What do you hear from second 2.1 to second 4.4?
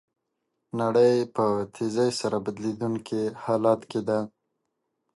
سره بدلیدونکي حالت کې ده.